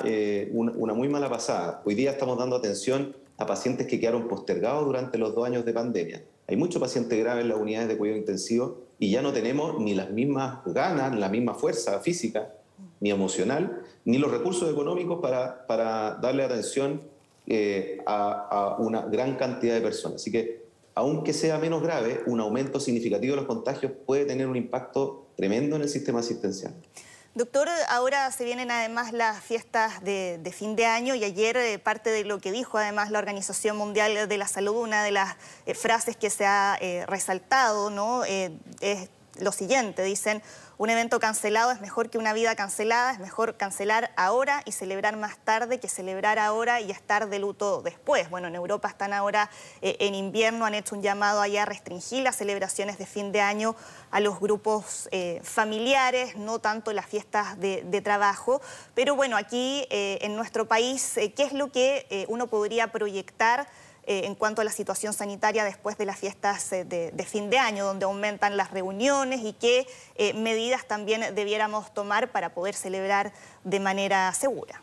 una, 0.51 0.73
una 0.73 0.93
muy 0.93 1.07
mala 1.07 1.29
pasada. 1.29 1.81
Hoy 1.85 1.95
día 1.95 2.11
estamos 2.11 2.37
dando 2.37 2.57
atención 2.57 3.15
a 3.37 3.45
pacientes 3.45 3.87
que 3.87 3.99
quedaron 3.99 4.27
postergados 4.27 4.85
durante 4.85 5.17
los 5.17 5.33
dos 5.33 5.45
años 5.45 5.65
de 5.65 5.73
pandemia. 5.73 6.23
Hay 6.47 6.57
muchos 6.57 6.81
pacientes 6.81 7.17
graves 7.19 7.43
en 7.43 7.49
las 7.49 7.57
unidades 7.57 7.87
de 7.87 7.97
cuidado 7.97 8.19
intensivo 8.19 8.81
y 8.99 9.11
ya 9.11 9.21
no 9.21 9.33
tenemos 9.33 9.79
ni 9.79 9.93
las 9.93 10.11
mismas 10.11 10.59
ganas, 10.65 11.17
la 11.17 11.29
misma 11.29 11.53
fuerza 11.53 11.99
física, 11.99 12.53
ni 12.99 13.11
emocional, 13.11 13.81
ni 14.05 14.17
los 14.17 14.31
recursos 14.31 14.71
económicos 14.71 15.19
para, 15.21 15.65
para 15.67 16.15
darle 16.15 16.43
atención 16.43 17.01
eh, 17.47 17.99
a, 18.05 18.47
a 18.49 18.77
una 18.77 19.01
gran 19.01 19.35
cantidad 19.35 19.73
de 19.73 19.81
personas. 19.81 20.21
Así 20.21 20.31
que, 20.31 20.63
aunque 20.95 21.33
sea 21.33 21.57
menos 21.57 21.81
grave, 21.81 22.21
un 22.27 22.39
aumento 22.39 22.79
significativo 22.79 23.33
de 23.35 23.41
los 23.41 23.47
contagios 23.47 23.91
puede 24.05 24.25
tener 24.25 24.47
un 24.47 24.55
impacto 24.55 25.27
tremendo 25.35 25.75
en 25.75 25.81
el 25.81 25.89
sistema 25.89 26.19
asistencial. 26.19 26.73
Doctor, 27.35 27.67
ahora 27.89 28.31
se 28.31 28.45
vienen 28.45 28.69
además 28.69 29.11
las 29.11 29.43
fiestas 29.43 30.03
de, 30.03 30.53
fin 30.55 30.75
de 30.75 30.85
año 30.85 31.15
y 31.15 31.23
ayer 31.23 31.57
eh, 31.57 31.79
parte 31.79 32.11
de 32.11 32.25
lo 32.25 32.37
que 32.37 32.51
dijo 32.51 32.77
además 32.77 33.09
la 33.09 33.17
Organización 33.17 33.75
Mundial 33.75 34.27
de 34.27 34.37
la 34.37 34.47
Salud, 34.47 34.75
una 34.75 35.03
de 35.03 35.09
las 35.09 35.35
eh, 35.65 35.73
frases 35.73 36.15
que 36.15 36.29
se 36.29 36.45
ha 36.45 36.77
eh, 36.79 37.07
resaltado, 37.07 37.89
¿no? 37.89 38.23
es 38.23 39.09
lo 39.39 39.51
siguiente, 39.51 40.03
dicen, 40.03 40.43
un 40.77 40.89
evento 40.89 41.19
cancelado 41.19 41.71
es 41.71 41.81
mejor 41.81 42.09
que 42.09 42.17
una 42.17 42.33
vida 42.33 42.55
cancelada, 42.55 43.11
es 43.11 43.19
mejor 43.19 43.57
cancelar 43.57 44.11
ahora 44.15 44.63
y 44.65 44.71
celebrar 44.71 45.17
más 45.17 45.37
tarde 45.37 45.79
que 45.79 45.87
celebrar 45.87 46.39
ahora 46.39 46.81
y 46.81 46.91
estar 46.91 47.29
de 47.29 47.39
luto 47.39 47.81
después. 47.81 48.29
Bueno, 48.29 48.47
en 48.47 48.55
Europa 48.55 48.87
están 48.87 49.13
ahora 49.13 49.49
eh, 49.81 49.97
en 49.99 50.15
invierno, 50.15 50.65
han 50.65 50.73
hecho 50.73 50.95
un 50.95 51.01
llamado 51.01 51.41
allá 51.41 51.63
a 51.63 51.65
restringir 51.65 52.23
las 52.23 52.35
celebraciones 52.35 52.97
de 52.97 53.05
fin 53.05 53.31
de 53.31 53.41
año 53.41 53.75
a 54.11 54.19
los 54.19 54.39
grupos 54.39 55.07
eh, 55.11 55.39
familiares, 55.43 56.35
no 56.35 56.59
tanto 56.59 56.91
las 56.91 57.05
fiestas 57.05 57.59
de, 57.59 58.01
trabajo. 58.03 58.61
Pero 58.95 59.15
bueno, 59.15 59.37
aquí 59.37 59.87
eh, 59.89 60.17
en 60.21 60.35
nuestro 60.35 60.67
país, 60.67 61.13
¿qué 61.35 61.43
es 61.43 61.53
lo 61.53 61.71
que 61.71 62.25
uno 62.27 62.47
podría 62.47 62.91
proyectar? 62.91 63.67
Eh, 64.05 64.23
en 64.25 64.35
cuanto 64.35 64.59
a 64.61 64.65
la 64.65 64.71
situación 64.71 65.13
sanitaria 65.13 65.63
después 65.63 65.97
de 65.97 66.05
las 66.05 66.19
fiestas 66.19 66.73
eh, 66.73 66.83
de, 66.83 67.23
fin 67.23 67.49
de 67.49 67.57
año, 67.57 67.85
donde 67.85 68.03
aumentan 68.03 68.57
las 68.57 68.71
reuniones 68.71 69.41
y 69.45 69.53
qué 69.53 69.87
eh, 70.15 70.33
medidas 70.33 70.85
también 70.85 71.33
debiéramos 71.35 71.93
tomar 71.93 72.33
para 72.33 72.53
poder 72.53 72.75
celebrar 72.75 73.31
de 73.63 73.79
manera 73.79 74.33
segura. 74.33 74.81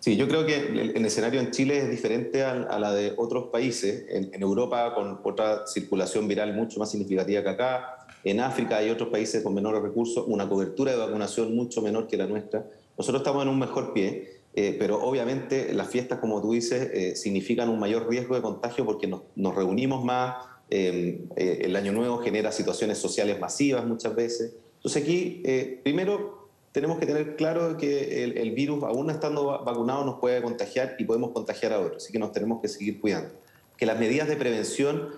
Sí, 0.00 0.16
yo 0.16 0.28
creo 0.28 0.44
que 0.44 0.56
el, 0.56 1.04
escenario 1.04 1.40
en 1.40 1.50
Chile 1.50 1.78
es 1.78 1.90
diferente 1.90 2.44
a, 2.44 2.78
la 2.78 2.92
de 2.92 3.14
otros 3.16 3.46
países. 3.46 4.04
En, 4.10 4.34
en, 4.34 4.42
Europa, 4.42 4.94
con 4.94 5.20
otra 5.24 5.66
circulación 5.66 6.28
viral 6.28 6.52
mucho 6.52 6.78
más 6.78 6.90
significativa 6.90 7.42
que 7.42 7.48
acá. 7.48 8.06
En 8.22 8.40
África 8.40 8.76
hay 8.76 8.90
otros 8.90 9.08
países 9.08 9.42
con 9.42 9.54
menores 9.54 9.82
recursos, 9.82 10.24
una 10.26 10.46
cobertura 10.46 10.92
de 10.92 10.98
vacunación 10.98 11.56
mucho 11.56 11.80
menor 11.80 12.06
que 12.06 12.18
la 12.18 12.26
nuestra. 12.26 12.66
Nosotros 12.98 13.22
estamos 13.22 13.42
en 13.44 13.48
un 13.48 13.58
mejor 13.58 13.94
pie. 13.94 14.37
Eh, 14.60 14.74
pero 14.76 15.00
obviamente 15.00 15.72
las 15.72 15.88
fiestas, 15.88 16.18
como 16.18 16.42
tú 16.42 16.50
dices, 16.50 16.90
eh, 16.92 17.14
significan 17.14 17.68
un 17.68 17.78
mayor 17.78 18.10
riesgo 18.10 18.34
de 18.34 18.42
contagio 18.42 18.84
porque 18.84 19.06
nos, 19.06 19.54
reunimos 19.54 20.04
más, 20.04 20.34
eh, 20.68 21.28
el 21.36 21.76
año 21.76 21.92
nuevo 21.92 22.18
genera 22.18 22.50
situaciones 22.50 22.98
sociales 22.98 23.38
masivas 23.38 23.86
muchas 23.86 24.16
veces. 24.16 24.56
Entonces 24.78 25.00
aquí, 25.00 25.44
primero, 25.84 26.48
tenemos 26.72 26.98
que 26.98 27.06
tener 27.06 27.36
claro 27.36 27.76
que 27.76 28.24
el, 28.24 28.50
virus, 28.50 28.82
aún 28.82 29.10
estando 29.10 29.44
vacunado, 29.64 30.04
nos 30.04 30.18
puede 30.18 30.42
contagiar 30.42 30.96
y 30.98 31.04
podemos 31.04 31.30
contagiar 31.30 31.72
a 31.72 31.78
otros, 31.78 32.02
así 32.02 32.12
que 32.12 32.18
nos 32.18 32.32
tenemos 32.32 32.60
que 32.60 32.66
seguir 32.66 33.00
cuidando. 33.00 33.30
Que 33.76 33.86
las 33.86 34.00
medidas 34.00 34.26
de 34.26 34.34
prevención 34.34 35.10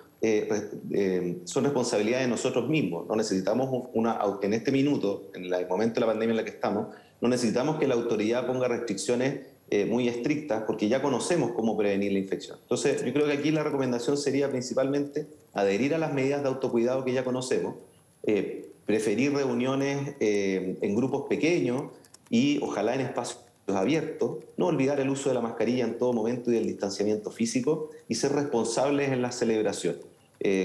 son 1.47 1.65
responsabilidad 1.65 2.21
de 2.21 2.27
nosotros 2.27 2.69
mismos. 2.69 3.07
No 3.07 3.17
necesitamos 3.17 3.89
una, 3.95 4.19
en 4.43 4.53
este 4.53 4.71
minuto, 4.71 5.31
en 5.33 5.47
el 5.47 5.67
momento 5.67 5.95
de 5.95 6.01
la 6.01 6.07
pandemia 6.09 6.33
en 6.33 6.37
la 6.37 6.45
que 6.45 6.51
estamos, 6.51 6.89
no 7.21 7.29
necesitamos 7.29 7.79
que 7.79 7.87
la 7.87 7.95
autoridad 7.95 8.47
ponga 8.47 8.69
restricciones 8.69 9.41
eh, 9.73 9.85
muy 9.85 10.09
estrictas 10.09 10.65
porque 10.67 10.89
ya 10.89 11.01
conocemos 11.01 11.53
cómo 11.53 11.77
prevenir 11.77 12.13
la 12.13 12.19
infección. 12.19 12.59
Entonces, 12.63 13.05
yo 13.05 13.13
creo 13.13 13.27
que 13.27 13.35
aquí 13.35 13.53
la 13.53 13.63
recomendación 13.63 14.17
sería 14.17 14.51
principalmente 14.51 15.29
adherir 15.53 15.95
a 15.95 15.99
las 15.99 16.13
medidas 16.13 16.43
de 16.43 16.49
autocuidado 16.49 17.05
que 17.05 17.13
ya 17.13 17.23
conocemos, 17.23 17.77
eh, 18.25 18.69
preferir 18.85 19.33
reuniones 19.33 20.17
eh, 20.19 20.77
en 20.81 20.97
grupos 20.97 21.29
pequeños 21.29 21.85
y 22.31 22.59
ojalá 22.63 22.97
en 22.97 23.03
espacios 23.03 23.45
abiertos, 23.69 24.39
no 24.57 24.67
olvidar 24.67 24.99
el 24.99 25.09
uso 25.09 25.29
de 25.29 25.37
la 25.37 25.41
mascarilla 25.41 25.85
en 25.85 25.99
todo 25.99 26.13
momento 26.13 26.51
y 26.51 26.57
el 26.57 26.67
distanciamiento 26.67 27.31
físico 27.31 27.91
y 28.09 28.17
ser 28.17 28.33
responsables 28.33 29.13
en 29.13 29.23
la 29.23 29.31
celebración. 29.31 29.97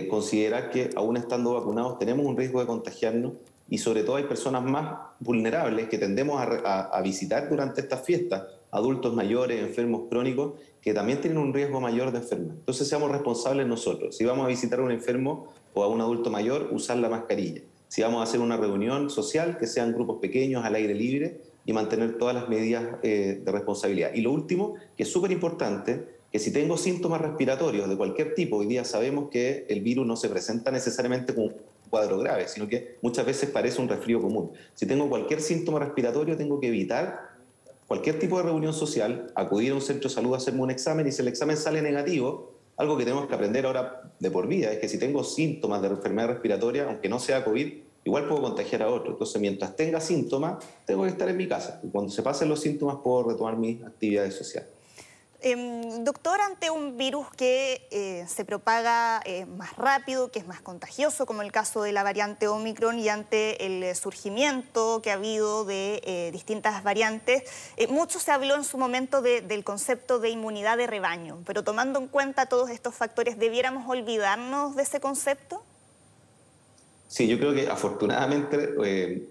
considerar 0.10 0.72
que 0.72 0.90
aún 0.96 1.18
estando 1.18 1.54
vacunados 1.54 2.00
tenemos 2.00 2.26
un 2.26 2.36
riesgo 2.36 2.62
de 2.62 2.66
contagiarnos 2.66 3.34
y 3.70 3.78
sobre 3.80 4.04
todo 4.04 4.18
hay 4.18 4.26
personas 4.26 4.64
más 4.64 4.98
vulnerables 5.20 5.90
que 5.90 5.98
tendemos 5.98 6.40
a, 6.40 7.02
visitar 7.02 7.50
durante 7.50 7.82
estas 7.82 8.04
fiestas, 8.04 8.44
adultos 8.72 9.16
mayores, 9.16 9.62
enfermos 9.62 10.04
crónicos, 10.10 10.54
que 10.82 10.94
también 10.94 11.20
tienen 11.20 11.40
un 11.40 11.54
riesgo 11.54 11.82
mayor 11.82 12.12
de 12.12 12.20
enfermar. 12.20 12.56
Entonces 12.58 12.88
seamos 12.88 13.12
responsables 13.12 13.66
nosotros. 13.66 14.16
Si 14.16 14.24
vamos 14.24 14.46
a 14.46 14.50
visitar 14.50 14.80
a 14.80 14.84
un 14.84 14.92
enfermo 14.92 15.48
o 15.74 15.84
a 15.84 15.88
un 15.88 16.00
adulto 16.02 16.30
mayor, 16.30 16.70
usar 16.72 16.98
la 16.98 17.10
mascarilla. 17.10 17.62
Si 17.88 18.02
vamos 18.02 18.20
a 18.20 18.24
hacer 18.24 18.40
una 18.40 18.58
reunión 18.58 19.10
social, 19.10 19.58
que 19.58 19.68
sean 19.68 19.94
grupos 19.94 20.20
pequeños, 20.20 20.64
al 20.64 20.76
aire 20.76 20.94
libre, 20.94 21.42
y 21.66 21.74
mantener 21.74 22.18
todas 22.18 22.36
las 22.36 22.48
medidas 22.48 22.84
eh, 23.02 23.42
de 23.44 23.52
responsabilidad. 23.52 24.12
Y 24.14 24.22
lo 24.22 24.32
último, 24.32 24.76
que 24.96 25.04
es 25.04 25.10
súper 25.12 25.32
importante, 25.32 26.06
que 26.32 26.38
si 26.38 26.52
tengo 26.52 26.78
síntomas 26.78 27.22
respiratorios 27.22 27.90
de 27.90 27.98
cualquier 27.98 28.36
tipo, 28.36 28.58
hoy 28.58 28.68
día 28.68 28.84
sabemos 28.84 29.30
que 29.30 29.66
el 29.70 29.82
virus 29.82 30.06
no 30.06 30.16
se 30.16 30.30
presenta 30.30 30.70
necesariamente 30.70 31.34
como 31.34 31.52
cuadro 31.96 32.20
grave, 32.20 32.50
sino 32.50 32.68
que 32.68 32.98
muchas 33.02 33.26
veces 33.26 33.50
parece 33.52 33.82
un 33.82 33.88
resfrío 33.88 34.22
común. 34.22 34.52
Si 34.74 34.86
tengo 34.86 35.08
cualquier 35.08 35.40
síntoma 35.40 35.80
respiratorio, 35.80 36.36
tengo 36.36 36.60
que 36.60 36.68
evitar 36.68 37.30
cualquier 37.88 38.20
tipo 38.20 38.36
de 38.36 38.44
reunión 38.44 38.74
social, 38.74 39.32
acudir 39.34 39.72
a 39.72 39.76
un 39.76 39.82
centro 39.82 40.10
de 40.10 40.16
salud 40.16 40.34
a 40.34 40.38
hacerme 40.38 40.62
un 40.62 40.72
examen 40.72 41.08
y 41.08 41.14
si 41.14 41.22
el 41.22 41.30
examen 41.30 41.56
sale 41.56 41.82
negativo, 41.82 42.52
algo 42.76 42.98
que 42.98 43.06
tenemos 43.06 43.28
que 43.28 43.34
aprender 43.34 43.66
ahora 43.66 44.12
de 44.20 44.30
por 44.30 44.46
vida 44.46 44.74
es 44.74 44.80
que 44.80 44.90
si 44.90 45.00
tengo 45.00 45.24
síntomas 45.24 45.82
de 45.82 45.88
enfermedad 45.88 46.28
respiratoria, 46.28 46.86
aunque 46.86 47.08
no 47.08 47.18
sea 47.18 47.46
COVID, 47.46 47.74
igual 48.04 48.28
puedo 48.28 48.42
contagiar 48.42 48.84
a 48.84 48.90
otro. 48.90 49.14
Entonces, 49.14 49.40
mientras 49.40 49.74
tenga 49.78 50.02
síntomas, 50.02 50.66
tengo 50.86 51.04
que 51.04 51.10
estar 51.12 51.30
en 51.30 51.38
mi 51.38 51.48
casa. 51.48 51.80
Y 51.82 51.88
cuando 51.88 52.12
se 52.12 52.22
pasen 52.22 52.50
los 52.50 52.60
síntomas, 52.60 52.98
puedo 53.02 53.30
retomar 53.30 53.56
mis 53.56 53.82
actividades 53.86 54.36
sociales. 54.36 54.75
Em, 55.42 56.04
doctor, 56.04 56.40
ante 56.42 56.70
un 56.72 56.98
virus 56.98 57.28
que 57.36 57.88
eh, 57.92 58.26
se 58.28 58.46
propaga 58.46 59.22
eh, 59.26 59.46
más 59.46 59.76
rápido, 59.76 60.32
que 60.32 60.40
es 60.40 60.48
más 60.48 60.62
contagioso, 60.62 61.26
como 61.26 61.42
el 61.42 61.52
caso 61.52 61.84
de 61.84 61.92
la 61.92 62.04
variante 62.04 62.48
Omicron, 62.48 62.98
y 62.98 63.10
ante 63.10 63.66
el 63.66 63.84
eh, 63.84 63.96
surgimiento 63.96 65.02
que 65.04 65.12
ha 65.12 65.16
habido 65.16 65.66
de 65.66 66.30
distintas 66.32 66.84
variantes, 66.84 67.44
mucho 67.90 68.20
se 68.20 68.32
habló 68.32 68.56
en 68.56 68.64
su 68.64 68.78
momento 68.78 69.22
del 69.22 69.64
concepto 69.64 70.20
de 70.20 70.30
inmunidad 70.30 70.78
de 70.78 70.88
rebaño, 70.88 71.42
pero 71.46 71.64
tomando 71.64 72.00
en 72.00 72.08
cuenta 72.08 72.48
todos 72.48 72.70
estos 72.70 72.96
factores, 72.96 73.38
¿debiéramos 73.38 73.88
olvidarnos 73.88 74.76
de 74.76 74.84
ese 74.84 75.00
concepto? 75.00 75.64
Sí, 77.08 77.28
yo 77.28 77.38
creo 77.38 77.54
que 77.54 77.68
afortunadamente 77.68 78.58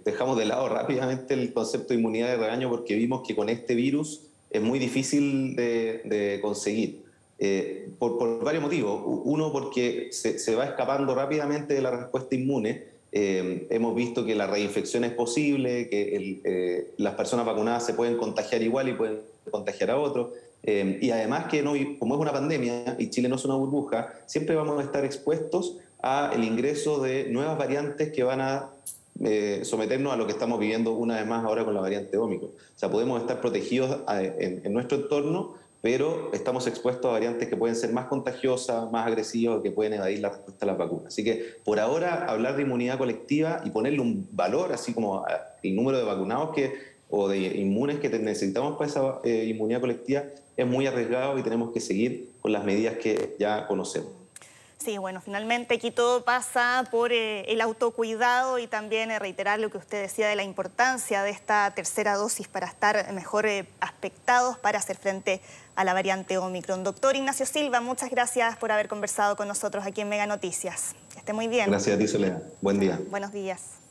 dejamos 0.04 0.38
de 0.38 0.44
lado 0.46 0.68
rápidamente 0.68 1.34
el 1.34 1.52
concepto 1.52 1.88
de 1.88 1.96
inmunidad 1.96 2.28
de 2.28 2.36
rebaño 2.36 2.70
porque 2.70 2.94
vimos 2.94 3.26
que 3.26 3.34
con 3.34 3.48
este 3.48 3.74
virus 3.74 4.30
es 4.54 4.62
muy 4.62 4.78
difícil 4.78 5.56
de, 5.56 6.38
conseguir. 6.40 7.02
Eh, 7.40 7.88
por, 7.98 8.42
varios 8.44 8.62
motivos. 8.62 9.02
Uno, 9.24 9.50
porque 9.52 10.10
se, 10.12 10.54
va 10.54 10.64
escapando 10.64 11.12
rápidamente 11.12 11.74
de 11.74 11.82
la 11.82 11.90
respuesta 11.90 12.36
inmune. 12.36 12.84
Eh, 13.10 13.66
hemos 13.70 13.96
visto 13.96 14.24
que 14.24 14.36
la 14.36 14.46
reinfección 14.46 15.02
es 15.02 15.12
posible, 15.12 15.88
que 15.88 16.40
eh, 16.44 16.92
las 16.98 17.14
personas 17.14 17.44
vacunadas 17.44 17.84
se 17.84 17.94
pueden 17.94 18.16
contagiar 18.16 18.62
igual 18.62 18.88
y 18.88 18.92
pueden 18.92 19.18
contagiar 19.50 19.90
a 19.90 19.98
otros. 19.98 20.28
y 20.64 21.10
además 21.10 21.46
que 21.50 21.62
como 21.98 22.14
es 22.14 22.20
una 22.20 22.32
pandemia 22.32 22.96
y 22.98 23.10
Chile 23.10 23.28
no 23.28 23.36
es 23.36 23.44
una 23.44 23.56
burbuja, 23.56 24.14
siempre 24.26 24.54
vamos 24.54 24.78
a 24.78 24.82
estar 24.82 25.04
expuestos 25.04 25.78
al 26.00 26.42
ingreso 26.44 27.02
de 27.02 27.26
nuevas 27.28 27.58
variantes 27.58 28.12
que 28.12 28.22
van 28.22 28.40
a 28.40 28.70
eh, 29.22 29.60
someternos 29.64 30.12
a 30.12 30.16
lo 30.16 30.26
que 30.26 30.32
estamos 30.32 30.58
viviendo 30.58 30.92
una 30.92 31.16
vez 31.16 31.26
más 31.26 31.44
ahora 31.44 31.64
con 31.64 31.74
la 31.74 31.80
variante 31.80 32.16
Ómico. 32.18 32.46
O 32.46 32.78
sea, 32.78 32.90
podemos 32.90 33.20
estar 33.20 33.40
protegidos 33.40 34.00
en, 34.08 34.72
nuestro 34.72 34.98
entorno, 34.98 35.54
pero 35.80 36.30
estamos 36.32 36.66
expuestos 36.66 37.06
a 37.06 37.12
variantes 37.12 37.48
que 37.48 37.56
pueden 37.56 37.76
ser 37.76 37.92
más 37.92 38.06
contagiosas, 38.06 38.90
más 38.90 39.06
agresivas, 39.06 39.62
que 39.62 39.70
pueden 39.70 39.94
evadir 39.94 40.18
la 40.18 40.30
respuesta 40.30 40.64
a 40.64 40.68
las 40.68 40.78
vacunas. 40.78 41.06
Así 41.08 41.22
que 41.22 41.56
por 41.64 41.78
ahora 41.78 42.24
hablar 42.26 42.56
de 42.56 42.62
inmunidad 42.62 42.98
colectiva 42.98 43.62
y 43.64 43.70
ponerle 43.70 44.00
un 44.00 44.26
valor, 44.32 44.72
así 44.72 44.92
como 44.92 45.24
el 45.62 45.76
número 45.76 45.98
de 45.98 46.04
vacunados 46.04 46.54
que, 46.54 46.72
o 47.08 47.28
de 47.28 47.38
inmunes 47.38 48.00
que 48.00 48.08
necesitamos 48.08 48.76
para 48.76 48.90
esa 48.90 49.20
eh, 49.22 49.44
inmunidad 49.48 49.80
colectiva, 49.80 50.24
es 50.56 50.66
muy 50.66 50.86
arriesgado 50.86 51.38
y 51.38 51.42
tenemos 51.42 51.72
que 51.72 51.80
seguir 51.80 52.30
con 52.40 52.52
las 52.52 52.64
medidas 52.64 52.96
que 52.96 53.36
ya 53.38 53.66
conocemos. 53.68 54.23
Sí, 54.78 54.98
bueno, 54.98 55.20
finalmente 55.20 55.74
aquí 55.74 55.90
todo 55.90 56.24
pasa 56.24 56.86
por 56.90 57.12
eh, 57.12 57.50
el 57.50 57.60
autocuidado 57.60 58.58
y 58.58 58.66
también 58.66 59.10
eh, 59.10 59.18
reiterar 59.18 59.58
lo 59.58 59.70
que 59.70 59.78
usted 59.78 60.02
decía 60.02 60.28
de 60.28 60.36
la 60.36 60.42
importancia 60.42 61.22
de 61.22 61.30
esta 61.30 61.70
tercera 61.74 62.16
dosis 62.16 62.48
para 62.48 62.66
estar 62.66 63.10
mejor 63.12 63.46
eh, 63.46 63.66
aspectados 63.80 64.58
para 64.58 64.78
hacer 64.78 64.96
frente 64.96 65.40
a 65.76 65.84
la 65.84 65.94
variante 65.94 66.36
Omicron. 66.38 66.84
Doctor 66.84 67.16
Ignacio 67.16 67.46
Silva, 67.46 67.80
muchas 67.80 68.10
gracias 68.10 68.56
por 68.56 68.72
haber 68.72 68.88
conversado 68.88 69.36
con 69.36 69.48
nosotros 69.48 69.86
aquí 69.86 70.02
en 70.02 70.08
Mega 70.08 70.26
Noticias. 70.26 70.94
Que 71.12 71.18
esté 71.20 71.32
muy 71.32 71.48
bien. 71.48 71.70
Gracias 71.70 71.96
a 71.96 71.98
ti, 71.98 72.06
Soledad. 72.06 72.42
Buen 72.60 72.78
día. 72.78 73.00
Buenos 73.10 73.32
días. 73.32 73.83